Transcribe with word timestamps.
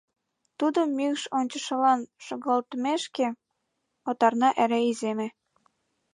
Тудым 0.59 0.87
мӱкш 0.97 1.23
ончышылан 1.37 1.99
шогалтымешке, 2.25 3.27
отарна 4.09 4.49
эре 4.63 4.79
иземе. 4.91 5.27